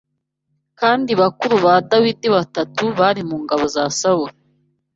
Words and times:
Kandi 0.79 1.11
bakuru 1.21 1.55
ba 1.65 1.73
Dawidi 1.89 2.27
batatu 2.35 2.83
bari 2.99 3.21
mu 3.29 3.35
ngabo 3.43 3.65
za 3.73 3.83
Sawuli 3.99 4.35